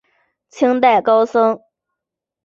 [0.49, 1.61] 清代高僧。